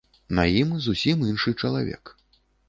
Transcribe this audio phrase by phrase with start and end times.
[0.37, 2.17] На ім зусім іншы чалавек.